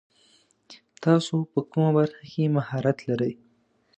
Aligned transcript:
تاسو 1.03 1.35
په 1.51 1.59
کومه 1.71 1.91
برخه 1.97 2.23
کې 2.31 2.53
مهارت 2.55 2.97
لري؟ 3.09 3.31